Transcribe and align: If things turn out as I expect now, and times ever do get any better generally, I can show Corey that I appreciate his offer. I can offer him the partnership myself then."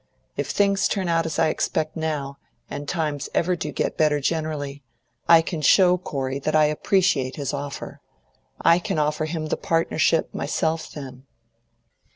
If 0.35 0.49
things 0.49 0.87
turn 0.87 1.07
out 1.09 1.27
as 1.27 1.37
I 1.37 1.49
expect 1.49 1.95
now, 1.95 2.39
and 2.71 2.87
times 2.89 3.29
ever 3.35 3.55
do 3.55 3.71
get 3.71 3.91
any 3.91 3.95
better 3.97 4.19
generally, 4.19 4.81
I 5.29 5.43
can 5.43 5.61
show 5.61 5.95
Corey 5.99 6.39
that 6.39 6.55
I 6.55 6.65
appreciate 6.65 7.35
his 7.35 7.53
offer. 7.53 8.01
I 8.59 8.79
can 8.79 8.97
offer 8.97 9.25
him 9.25 9.49
the 9.49 9.57
partnership 9.57 10.33
myself 10.33 10.89
then." 10.91 11.27